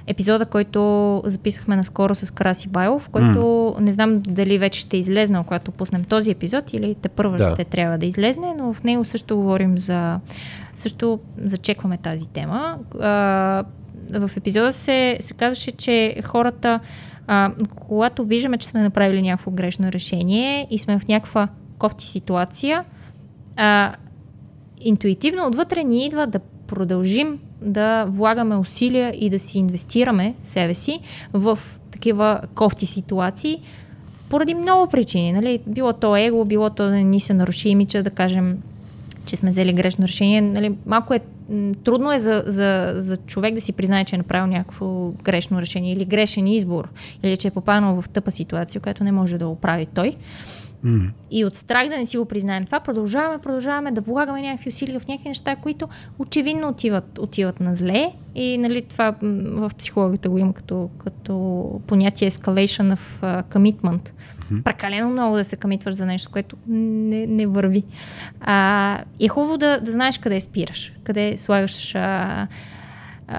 [0.10, 3.80] епизода, който записахме наскоро с Краси Байлов, който mm.
[3.80, 7.52] не знам дали вече ще е излезнал, когато пуснем този епизод или те първо да.
[7.54, 10.20] ще трябва да излезне, но в него също говорим за...
[10.76, 12.78] също зачекваме тази тема.
[13.00, 13.10] А,
[14.14, 16.80] в епизода се, се казваше, че хората,
[17.28, 22.86] а, когато виждаме, че сме направили някакво грешно решение и сме в някаква кофти ситуация,
[23.56, 23.94] а,
[24.82, 31.00] интуитивно отвътре ни идва да продължим да влагаме усилия и да си инвестираме себе си
[31.34, 31.60] в
[31.92, 33.62] такива кофти ситуации,
[34.30, 35.32] поради много причини.
[35.32, 35.60] Нали?
[35.68, 38.58] Било то его, било то да ни се наруши имича, да кажем,
[39.26, 40.42] че сме взели грешно решение.
[40.42, 40.76] Нали?
[40.86, 41.20] Малко е
[41.84, 45.94] трудно е за, за, за човек да си признае, че е направил някакво грешно решение
[45.94, 46.90] или грешен избор,
[47.24, 50.16] или че е попаднал в тъпа ситуация, която не може да оправи той.
[50.86, 51.10] Mm.
[51.32, 55.00] И от страх да не си го признаем това, продължаваме, продължаваме да влагаме някакви усилия
[55.00, 55.88] в някакви неща, които
[56.20, 58.14] очевидно отиват, отиват на зле.
[58.36, 64.10] И нали, това в психологията го има като, като понятие escalation of commitment.
[64.10, 64.64] Mm-hmm.
[64.64, 67.84] Прекалено много да се комитваш за нещо, което не, не върви.
[68.42, 71.96] А, и е хубаво да, да знаеш къде спираш, къде слагаш.
[71.96, 72.48] А,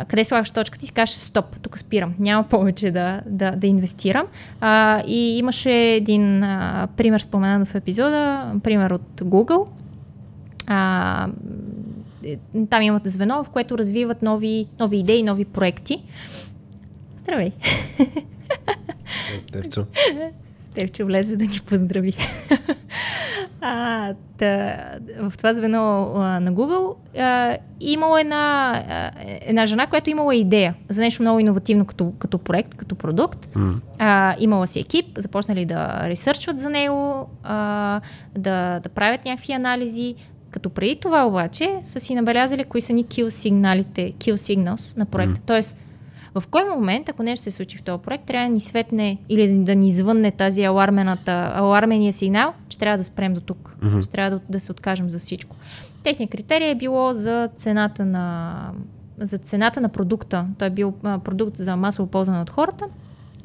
[0.08, 4.26] къде слагаш точката и си кажеш стоп, тук спирам, няма повече да, да, да инвестирам.
[4.60, 9.68] А, и имаше един а, пример споменан в епизода, пример от Google.
[10.66, 11.28] А,
[12.24, 12.36] е,
[12.70, 16.02] там имат звено, в което развиват нови, нови идеи, нови проекти.
[17.18, 17.52] Здравей!
[19.48, 19.86] Стевчо.
[20.70, 22.14] Стевчо влезе да ни поздрави.
[23.60, 24.76] А, та,
[25.20, 30.74] в това звено а, на Google а, имала една, а, една жена, която имала идея
[30.88, 33.46] за нещо много иновативно като, като проект, като продукт.
[33.54, 33.74] Mm.
[33.98, 38.00] А, имала си екип, започнали да ресърчват за него, а,
[38.38, 40.14] да, да правят някакви анализи.
[40.50, 45.06] Като преди това обаче са си набелязали кои са ни kill сигналите, kill signals на
[45.06, 45.40] проекта.
[45.40, 45.46] Mm.
[45.46, 45.76] Тоест,
[46.34, 49.58] в кой момент, ако нещо се случи в този проект, трябва да ни светне или
[49.58, 54.02] да ни звънне тази алармената, алармения сигнал, че трябва да спрем до тук, mm-hmm.
[54.02, 55.56] че трябва да, да се откажем за всичко.
[56.02, 58.56] Техният критерий е било за цената на,
[59.18, 60.46] за цената на продукта.
[60.58, 62.84] Той е бил продукт за масово ползване от хората.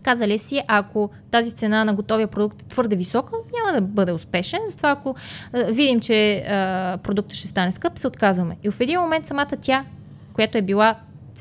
[0.04, 4.60] Казали си, ако тази цена на готовия продукт е твърде висока, няма да бъде успешен.
[4.68, 5.16] Затова ако
[5.54, 8.58] видим, че а, продуктът ще стане скъп, се отказваме.
[8.64, 9.86] И в един момент самата тя,
[10.34, 10.96] която е била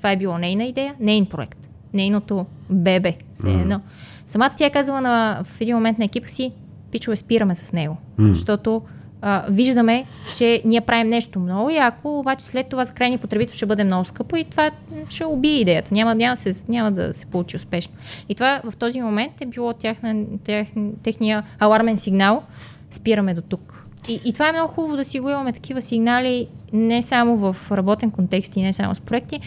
[0.05, 3.15] това е било нейна идея, нейн проект, нейното бебе.
[3.37, 3.81] Mm.
[4.27, 6.53] Самата тя е казала на, в един момент на екипа си,
[6.91, 7.97] пичове, спираме с него.
[8.19, 8.27] Mm.
[8.27, 8.83] Защото
[9.23, 10.05] а, виждаме,
[10.37, 14.05] че ние правим нещо много яко, обаче след това за крайни потребител ще бъде много
[14.05, 14.71] скъпо и това
[15.09, 15.95] ще убие идеята.
[15.95, 17.95] Няма, няма, се, няма да се получи успешно.
[18.29, 20.67] И това в този момент е било тяхна, тях,
[21.03, 22.43] техния алармен сигнал.
[22.91, 23.87] Спираме до тук.
[24.09, 27.57] И, и това е много хубаво да си го имаме такива сигнали не само в
[27.71, 29.41] работен контекст и не само с проекти,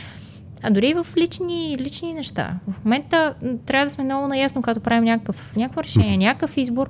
[0.63, 2.55] а дори и в лични, лични неща.
[2.67, 3.33] В момента
[3.65, 6.89] трябва да сме много наясно, когато правим някакъв, някакво решение, някакъв избор,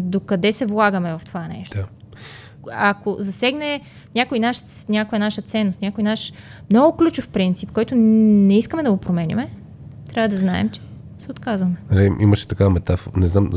[0.00, 1.76] докъде се влагаме в това нещо.
[1.76, 1.86] Да.
[2.72, 3.80] Ако засегне
[4.14, 6.32] някой наш, някоя наша ценност, някой наш
[6.70, 9.50] много ключов принцип, който не искаме да го променяме,
[10.12, 10.80] трябва да знаем, че
[11.30, 11.76] отказваме.
[11.90, 13.50] Нали, имаше такава метафора, не знам,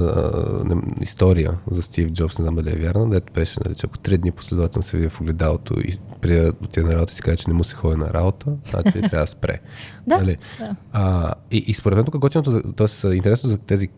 [0.65, 3.97] не, история за Стив Джобс, не знам дали е вярна, дето беше, нали, че ако
[3.97, 7.37] три дни последователно се види в огледалото и преди да отиде на работа си каже,
[7.37, 9.59] че не му се ходи на работа, значи трябва да спре.
[10.07, 10.37] да, нали?
[10.59, 10.75] да.
[10.91, 13.07] А, и, и според мен тук готиното, т.е.
[13.15, 13.89] интересно за тези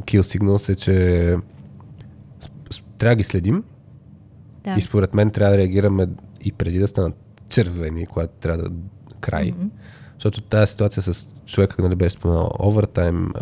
[0.00, 1.36] kill signals е, че
[2.98, 3.64] трябва да ги следим
[4.64, 4.74] да.
[4.78, 6.08] и според мен трябва да реагираме
[6.44, 7.16] и преди да станат
[7.48, 8.70] червени, когато трябва да
[9.20, 9.52] край.
[9.52, 9.68] Mm-hmm.
[10.14, 13.32] Защото тази ситуация с човека, нали беше споменал, овертайм,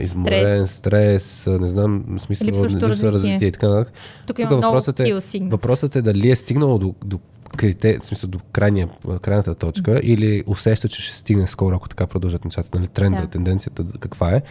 [0.00, 0.70] изморен, стрес.
[0.70, 3.94] стрес, не знам, в смисъл, липса развитие и така нататък.
[4.26, 7.18] Тук, Тук въпросът, е, въпросът е дали е стигнало до, до
[7.56, 8.88] крите, в смисъл до крайния,
[9.20, 10.00] крайната точка mm-hmm.
[10.00, 13.26] или усеща, че ще стигне скоро, ако така продължат нещата, нали, тренда, да.
[13.26, 14.42] тенденцията каква е.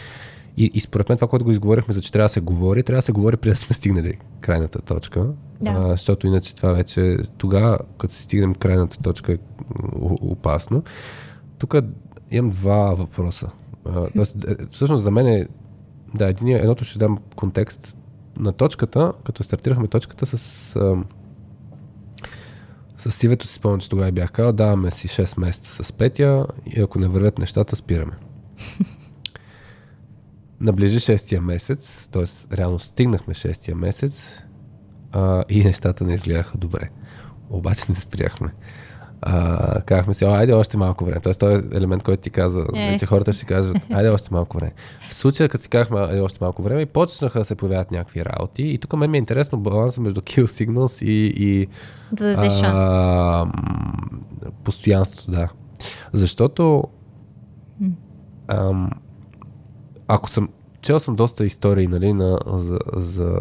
[0.57, 2.97] И, и според мен това, което го изговорихме, за че трябва да се говори, трябва
[2.97, 5.27] да се говори преди да сме стигнали крайната точка.
[5.61, 5.69] Да.
[5.69, 9.37] А, защото иначе това вече тогава, като се стигнем крайната точка, е
[10.21, 10.83] опасно.
[11.59, 11.75] Тук
[12.37, 13.49] имам два въпроса.
[14.13, 15.47] Тоест, е, всъщност за мен е,
[16.15, 17.97] да, един, едното ще дам контекст
[18.37, 20.75] на точката, като стартирахме точката с
[22.97, 26.81] с Сивето си спомням, че тогава бях казал, даваме си 6 месеца с Петя и
[26.81, 28.13] ако не вървят нещата, спираме.
[30.59, 32.55] Наближи 6-я месец, т.е.
[32.57, 34.35] реално стигнахме 6-я месец
[35.11, 36.89] а, и нещата не изгледаха добре.
[37.49, 38.53] Обаче не спряхме.
[39.27, 41.19] А, казахме си, айде още малко време.
[41.19, 42.99] Тоест, този е елемент, който ти каза, е.
[42.99, 44.73] че хората ще си кажат, айде още малко време.
[45.09, 48.25] В случая, като си казахме, айде още малко време, и почнаха да се появяват някакви
[48.25, 48.61] работи.
[48.61, 51.67] И тук мен ми е интересно баланса между kill signals и, и
[52.11, 53.49] да даде шанс.
[54.63, 55.49] постоянството, да.
[56.13, 56.83] Защото
[58.47, 58.89] ам,
[60.07, 60.49] ако съм,
[60.81, 63.39] чел съм доста истории, нали, на, за, за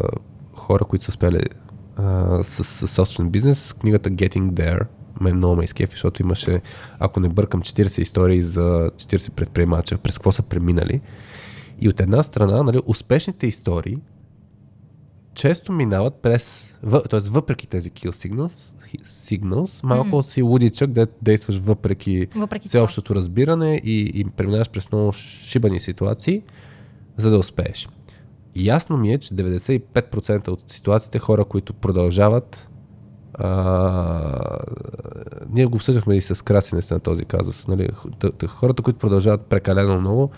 [0.53, 1.41] хора, които са спели
[1.95, 4.87] а, с, с собствен бизнес, книгата Getting There,
[5.21, 6.61] мен много ме изкефи, защото имаше,
[6.99, 11.01] ако не бъркам, 40 истории за 40 предприемача, през какво са преминали.
[11.81, 13.97] И от една страна, нали, успешните истории
[15.35, 16.77] често минават през,
[17.09, 17.19] т.е.
[17.19, 18.75] въпреки тези kill signals,
[19.05, 20.21] signals малко mm-hmm.
[20.21, 26.41] си лудичък, да действаш въпреки, въпреки всеобщото разбиране и, и преминаваш през много шибани ситуации,
[27.17, 27.89] за да успееш.
[28.55, 32.67] И ясно ми е, че 95% от ситуациите хора, които продължават
[33.39, 34.57] а,
[35.49, 37.67] ние го обсъждахме и с Краси на този казус.
[37.67, 37.89] Нали?
[38.47, 40.31] Хората, които продължават прекалено много,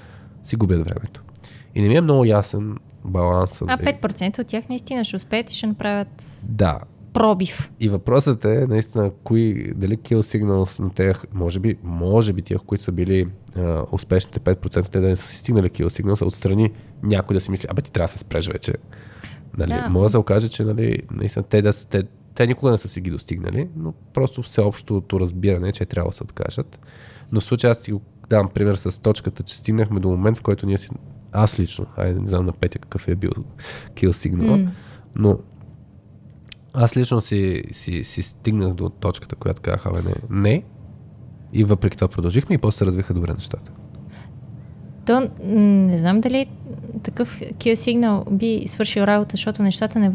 [0.44, 1.24] си губят времето.
[1.76, 3.62] И не ми е много ясен баланс.
[3.62, 6.80] А 5% от тях наистина ще успеят и ще направят да.
[7.14, 7.72] пробив.
[7.80, 12.62] И въпросът е наистина кои, дали kill signals на тях, може би, може би тях,
[12.66, 16.72] които са били а, успешните 5%, те да не са си стигнали kill signals, отстрани
[17.04, 18.74] някой да си мисли, абе ти трябва да се спреш вече.
[19.58, 19.70] Нали?
[19.70, 19.90] Да.
[19.90, 22.04] Може да се окаже, че нали, наистина те, да, те,
[22.38, 26.24] те никога не са си ги достигнали, но просто всеобщото разбиране, че трябва да се
[26.24, 26.80] откажат.
[27.32, 30.42] Но в случая аз си го давам пример с точката, че стигнахме до момент, в
[30.42, 30.90] който ние си
[31.32, 33.32] аз лично, айде не знам на Петя какъв е бил
[33.96, 34.70] кил сигнал, mm.
[35.16, 35.38] но
[36.74, 40.64] аз лично си, си, си стигнах до точката, която казах, абе не, не,
[41.54, 43.72] и въпреки това продължихме и после се развиха добре нещата.
[45.06, 46.48] То не знам дали
[47.00, 50.12] такъв кил сигнал би свършил работа, защото нещата не...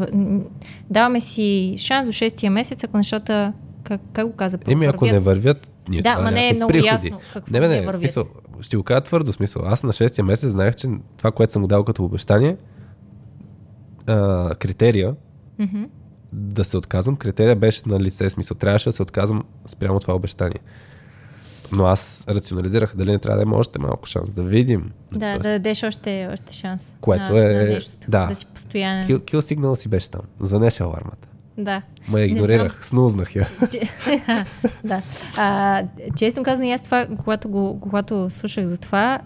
[0.91, 3.53] Даваме си шанс до 6 месец, ако нещата
[3.85, 4.59] как, как го каза?
[4.69, 6.87] Еми, ако не вървят, ние да, ма не е много приходи.
[6.87, 8.01] ясно какво не, не, не, вървят.
[8.01, 8.25] Смисъл,
[8.61, 9.63] ще го кажа твърдо смисъл.
[9.67, 12.57] Аз на 6 месец знаех, че това, което съм му дал като обещание,
[14.07, 15.15] а, критерия
[15.61, 15.89] mm-hmm.
[16.33, 18.57] да се отказвам, критерия беше на лице, смисъл.
[18.57, 20.61] Трябваше да се отказвам спрямо това обещание.
[21.73, 24.91] Но аз рационализирах дали не трябва да има още малко шанс да видим.
[25.13, 26.97] Да, да, да дадеш още, още шанс.
[27.01, 27.69] Което на, е.
[27.69, 28.27] На да.
[28.27, 29.07] да си постоянен.
[29.07, 30.21] Кил, кил сигнал си беше там.
[30.41, 31.29] Звънеше алармата.
[31.59, 31.83] Да.
[32.09, 33.49] Ма я игнорирах, снузнах я.
[34.85, 35.03] да.
[35.37, 35.83] А,
[36.17, 39.19] честно казано, аз това, когато, го, когато слушах за това,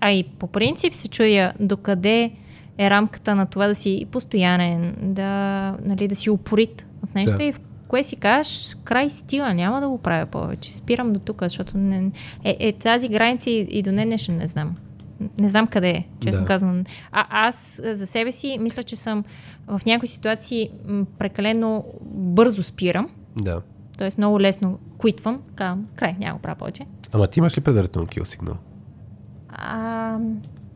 [0.00, 2.30] а и по принцип се чуя докъде
[2.78, 7.44] е рамката на това да си постоянен, да, нали, да си упорит в нещо да.
[7.44, 10.76] и в кое си кажеш, край стила, няма да го правя повече.
[10.76, 12.10] Спирам до тук, защото не,
[12.44, 14.76] е, е, тази граница и, и до не днешен не знам.
[15.38, 16.46] Не знам къде е, честно да.
[16.46, 16.84] казвам.
[17.12, 19.24] А, аз за себе си мисля, че съм
[19.66, 20.70] в някои ситуации
[21.18, 23.08] прекалено бързо спирам.
[23.36, 23.60] Да.
[23.98, 26.82] Тоест много лесно квитвам, казвам, край, няма го правя повече.
[27.12, 28.56] Ама ти имаш ли предварително кил сигнал?
[29.48, 30.18] А...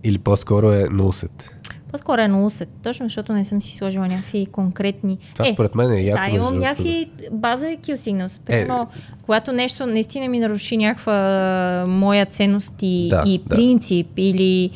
[0.05, 1.60] Или по-скоро е на усет?
[1.91, 5.19] По-скоро е на усет, точно защото не съм си сложила някакви конкретни...
[5.35, 6.31] Това е, според мен е яко.
[6.31, 8.41] Да, имам някакви базови kill signals.
[8.47, 14.23] Примерно, е, когато нещо наистина ми наруши някаква моя ценност и, да, и принцип да.
[14.23, 14.71] или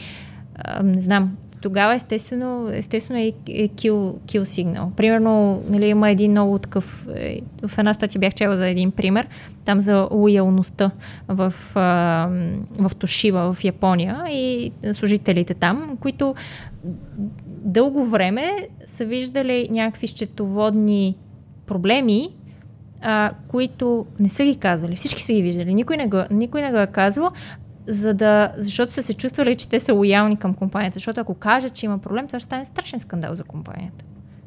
[0.58, 4.90] а, не знам, тогава естествено, естествено е, е kill, kill signal.
[4.90, 9.28] Примерно, нали, има един много такъв, е, в една статия бях чела за един пример,
[9.64, 10.90] там за лоялността
[11.28, 12.28] в, а,
[12.78, 16.34] в Тошива, в Япония и служителите там, които
[17.46, 18.52] дълго време
[18.86, 21.16] са виждали някакви счетоводни
[21.66, 22.28] проблеми,
[23.02, 24.96] а, които не са ги казвали.
[24.96, 25.74] Всички са ги виждали.
[25.74, 27.30] Никой не го, никой не го е казвал,
[27.86, 30.94] за да, защото са се чувствали, че те са лоялни към компанията.
[30.94, 34.04] Защото ако кажат, че има проблем, това ще стане страшен скандал за компанията.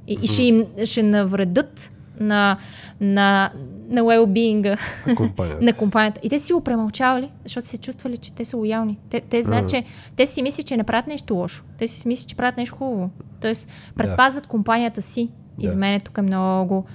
[0.07, 2.57] И, и ще им ще навредят на,
[3.01, 3.51] на,
[3.89, 5.65] на well-being на компанията.
[5.65, 6.19] на компанията.
[6.23, 8.99] И те си го премълчавали, защото се чувствали, че те са лоялни.
[9.09, 9.83] Те, те знаят, че
[10.15, 11.63] те си мислят, че не правят нещо лошо.
[11.77, 13.09] Те си мислят, че правят нещо хубаво.
[13.41, 14.49] Тоест, предпазват да.
[14.49, 15.29] компанията си.
[15.59, 15.71] И да.
[15.71, 16.85] за мен е тук е много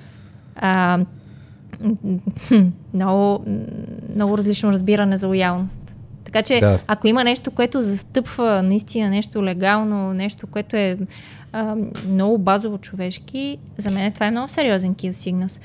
[0.57, 0.99] а,
[2.95, 3.45] много,
[4.15, 5.92] много различно разбиране за лоялност.
[6.33, 6.79] Така че, да.
[6.87, 10.99] ако има нещо, което застъпва наистина нещо легално, нещо, което е
[11.53, 11.77] а,
[12.09, 15.63] много базово човешки, за мен това е много сериозен kill signals.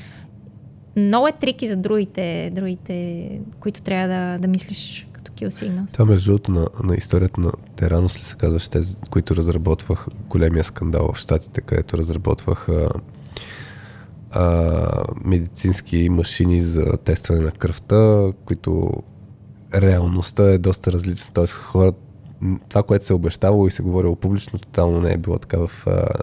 [0.98, 5.94] Много е трики за другите, другите които трябва да, да мислиш като kill signals.
[5.94, 10.64] Това между другото на, на историята на Теранос ли се казваш, тези, които разработвах големия
[10.64, 12.90] скандал в Штатите, където разработвах а,
[14.32, 18.92] а, медицински машини за тестване на кръвта, които
[19.74, 21.34] реалността е доста различна.
[21.34, 21.98] Тоест хората
[22.70, 25.72] това, което се е обещавало и се говорило публично, тотално не е било така в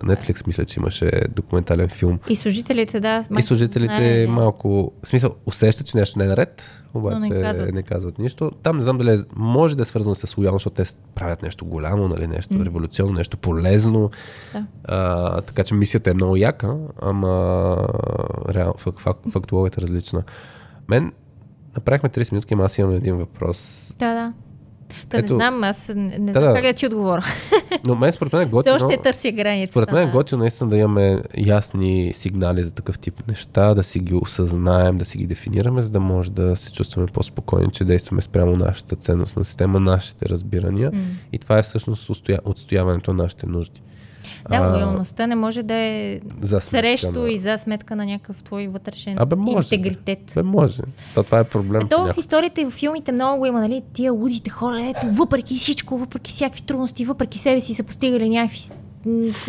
[0.05, 0.47] Netflix.
[0.47, 2.19] Мисля, че имаше документален филм.
[2.29, 3.25] И служителите, да.
[3.39, 4.93] И служителите знае, малко...
[5.03, 7.75] В смисъл, усещат, че нещо не е наред, обаче не казват.
[7.75, 8.51] не казват нищо.
[8.63, 11.65] Там не знам дали е, може да е свързано с лоялност, защото те правят нещо
[11.65, 12.65] голямо, нали, нещо mm.
[12.65, 14.11] революционно, нещо полезно.
[14.53, 14.67] Да.
[14.85, 17.77] А, така че мисията е много яка, ама
[18.49, 20.23] реал, фак, фак, фактологията е различна.
[20.89, 21.13] Мен
[21.77, 23.93] направихме 30 минутки, ама аз имам един въпрос.
[23.99, 24.33] Да, да.
[25.11, 26.55] Да, Ето, не знам, аз не, не да, знам да.
[26.55, 27.25] как да ти отговоря.
[27.85, 28.77] Но мен според мен е готино.
[28.77, 29.73] Все още търся границата.
[29.73, 33.99] Според мен е готино наистина да имаме ясни сигнали за такъв тип неща, да си
[33.99, 38.23] ги осъзнаем, да си ги дефинираме, за да може да се чувстваме по-спокойни, че действаме
[38.23, 40.93] спрямо нашата ценностна система, нашите разбирания.
[40.93, 40.99] Mm.
[41.33, 42.11] И това е всъщност
[42.45, 43.83] отстояването на нашите нужди.
[44.51, 47.31] Да, лоялността не може да е за срещу на...
[47.31, 50.33] и за сметка на някакъв твой вътрешен Абе, може, интегритет.
[50.35, 50.83] Бе, може.
[51.15, 51.89] То, това е проблем.
[51.91, 53.83] То в историята и в филмите много го има, нали?
[53.93, 58.61] Тия лудите хора, ето, въпреки всичко, въпреки всякакви трудности, въпреки себе си са постигали някакви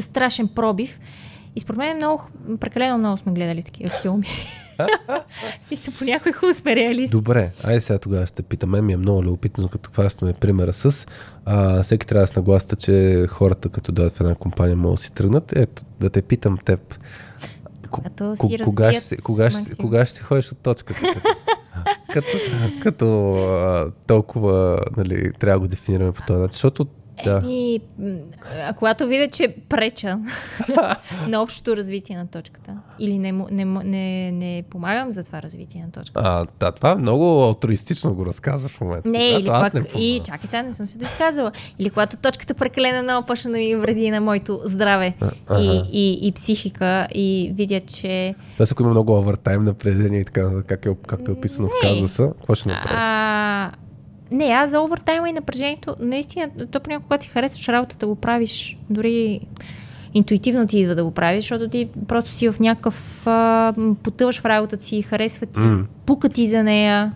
[0.02, 1.00] страшен пробив.
[1.56, 2.24] И според мен много,
[2.60, 4.28] прекалено много сме гледали такива филми.
[5.62, 7.12] Смисъл, по някой хубаво сме реалисти.
[7.12, 8.70] Добре, айде сега тогава ще питам.
[8.70, 11.08] Мен ми е много любопитно, като хващаме примера с.
[11.46, 15.02] А, всеки трябва да се нагласта, че хората, като дойдат в една компания, могат да
[15.02, 15.54] си тръгнат.
[15.56, 17.00] Ето, да те питам теб.
[18.04, 21.22] Като си кога, ще, кога, ще, кога ще си ходиш от точката?
[22.14, 22.38] като,
[22.84, 26.54] като а, толкова нали, трябва да го дефинираме по този начин.
[26.54, 26.88] Защото
[27.24, 27.42] да.
[27.44, 27.80] Еми,
[28.68, 30.20] а когато видя, че преча
[31.28, 35.92] на общото развитие на точката или не, не, не, не помагам за това развитие на
[35.92, 36.22] точката.
[36.24, 39.10] А, да, това много алтруистично го разказваш в момента.
[39.10, 41.52] Не, или пак, не и чакай сега, не съм се доизказала.
[41.80, 45.14] Или когато точката прекалено много почна да ми вреди на моето здраве
[45.50, 48.36] а, и, и, и, психика и видя, че...
[48.58, 51.90] Тоест, ако има много овертайм напрежение и така, как е, както е описано не.
[51.90, 52.98] в казуса, какво ще направиш?
[53.02, 53.55] А,
[54.32, 58.78] не, аз за овертайма и напрежението, наистина, то понякога, когато си харесваш работата, го правиш,
[58.90, 59.40] дори
[60.14, 63.74] интуитивно ти идва да го правиш, защото ти просто си в някакъв, а,
[64.04, 65.86] потъваш в работата си, харесва ти, mm.
[66.06, 67.12] пука ти за нея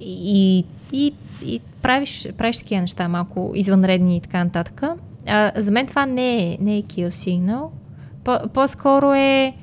[0.00, 4.82] и, и, и правиш, правиш такива неща малко извънредни и така нататък.
[5.28, 7.68] А, за мен това не е, не е kill signal.
[8.24, 9.54] По, по-скоро е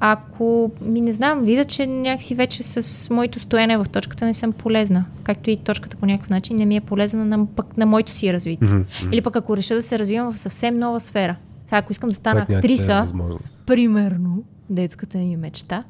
[0.00, 4.52] ако ми не знам, видя, че някакси вече с моето стоене в точката не съм
[4.52, 8.12] полезна, както и точката по някакъв начин не ми е полезна на, пък на моето
[8.12, 8.68] си развитие.
[8.68, 9.12] Mm-hmm.
[9.12, 11.36] Или пък ако реша да се развивам в съвсем нова сфера.
[11.66, 13.12] Сега, ако искам да стана актриса,
[13.66, 15.84] примерно, детската ми мечта,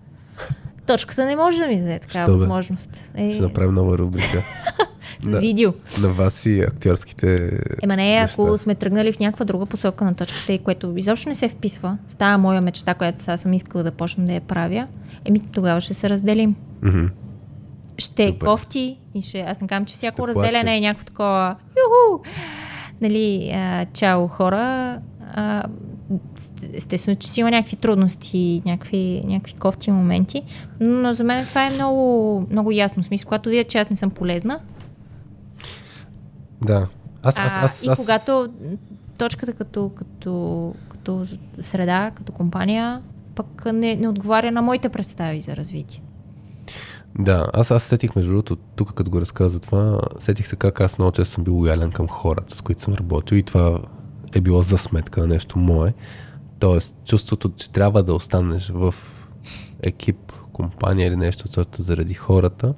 [0.87, 3.13] точката не може да ми даде такава Що, възможност.
[3.15, 3.33] Е...
[3.33, 4.43] Ще направим нова рубрика.
[5.23, 5.73] на, видео.
[6.01, 7.51] На вас и актьорските
[7.83, 11.35] Ема не, ако сме тръгнали в някаква друга посока на точката и което изобщо не
[11.35, 14.87] се вписва, става моя мечта, която сега съм искала да почна да я правя,
[15.25, 16.55] еми тогава ще се разделим.
[16.83, 17.11] Mm-hmm.
[17.99, 19.41] Ще е кофти и ще...
[19.41, 20.77] Аз не казвам, че всяко ще разделяне плаче.
[20.77, 21.57] е някакво такова...
[21.69, 22.23] Юху!
[23.01, 24.99] Нали, а, чао хора,
[25.35, 25.65] а,
[26.75, 30.43] естествено, че си има някакви трудности, някакви, някакви кофти моменти,
[30.81, 33.03] но за мен това е много, много ясно.
[33.03, 34.61] В смисъл, когато видя, че аз не съм полезна.
[36.63, 36.87] Да.
[37.23, 38.49] Аз, аз, аз, а, и когато
[39.19, 41.27] точката като, като, като
[41.59, 43.03] среда, като компания,
[43.35, 46.03] пък не, не отговаря на моите представи за развитие.
[47.19, 50.99] Да, аз, аз сетих между другото, тук като го разказа това, сетих се как аз
[50.99, 53.81] много често съм бил лоялен към хората, с които съм работил и това
[54.35, 55.95] е било за сметка на нещо мое.
[56.59, 58.95] Тоест, чувството, че трябва да останеш в
[59.83, 62.75] екип, компания или нещо от сорта заради хората,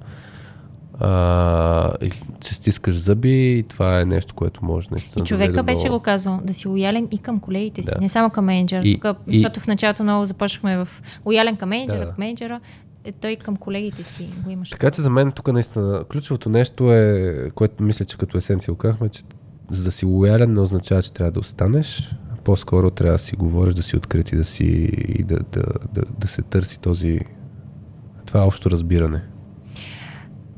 [0.98, 1.92] а,
[2.40, 6.00] че стискаш зъби и това е нещо, което може наистина И човека да беше го
[6.00, 8.00] казал, да си лоялен и към колегите си, да.
[8.00, 8.82] не само към менеджера.
[8.84, 10.88] И, Тук, и, защото в началото много започнахме в
[11.26, 12.06] лоялен към менеджера, да.
[12.06, 12.60] към менеджера,
[13.04, 14.70] е, той към колегите си го имаш.
[14.70, 19.08] Така че за мен тук наистина ключовото нещо е, което мисля, че като есенция окахме,
[19.08, 19.22] че
[19.70, 22.16] за да си лоялен не означава, че трябва да останеш.
[22.44, 24.64] По-скоро трябва да си говориш, да си открит и да, си,
[25.08, 25.62] и да, да,
[25.92, 27.20] да, да се търси този
[28.26, 29.22] това общо разбиране.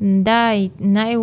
[0.01, 1.17] Да, и най-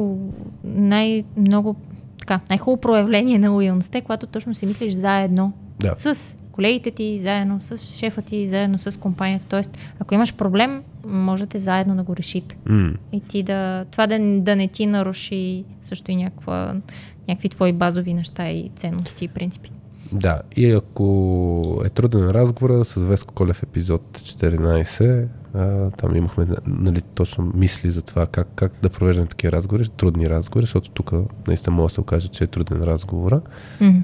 [0.63, 1.75] най-много
[2.19, 5.95] така, най-хубаво проявление на лоялността е, когато точно си мислиш заедно да.
[5.95, 9.45] с колегите ти, заедно с шефа ти, заедно с компанията.
[9.45, 12.57] Тоест, ако имаш проблем, можете заедно да го решите.
[12.67, 12.95] Mm.
[13.11, 16.75] И ти да, това да, да не ти наруши също и някаква,
[17.27, 19.71] някакви твои базови неща и ценности и принципи.
[20.11, 27.01] Да, и ако е труден разговор с Веско Колев епизод 14, а, там имахме нали,
[27.01, 31.11] точно мисли за това как, как да провеждаме такива разговори, трудни разговори, защото тук
[31.47, 33.41] наистина може да се окаже, че е труден разговор.
[33.81, 34.01] Mm-hmm.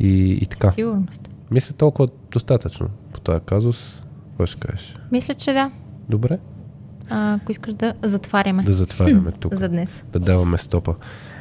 [0.00, 0.72] И, и така.
[0.72, 1.30] Сигурност.
[1.50, 4.04] Мисля толкова достатъчно по този казус.
[4.28, 4.96] Какво ще кажеш?
[5.12, 5.70] Мисля, че да.
[6.08, 6.38] Добре.
[7.10, 8.62] А, ако искаш да затваряме.
[8.62, 9.54] Да затваряме тук.
[9.54, 10.04] За днес.
[10.12, 10.94] Да даваме стопа.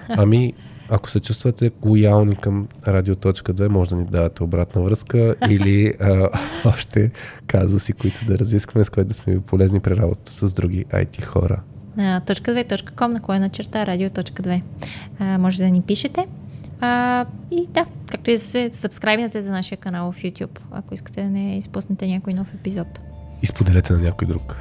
[0.09, 0.53] Ами,
[0.91, 6.29] ако се чувствате лоялни към Радио.2, може да ни давате обратна връзка или а,
[6.65, 7.11] още
[7.47, 11.23] казуси, които да разискваме, с които да сме ви полезни при работа с други IT
[11.23, 11.61] хора.
[12.27, 14.61] Точка 2.com, на кое начерта радио.2.
[15.37, 16.25] може да ни пишете.
[16.79, 21.23] А, и да, както и да се сабскрайбнете за нашия канал в YouTube, ако искате
[21.23, 22.87] да не изпуснете някой нов епизод.
[23.41, 24.57] И споделете на някой друг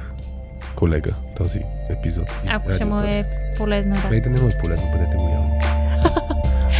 [0.75, 1.59] колега този
[1.89, 2.25] епизод.
[2.47, 3.23] Ако ще му е
[3.57, 4.09] полезно, да.
[4.09, 5.60] Бей да не му е полезно, бъдете лоялни.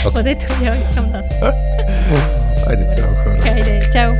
[0.10, 1.26] Бъдете лоялни към нас.
[2.66, 3.40] Хайде, чао хора.
[3.42, 4.14] Хайде, чао.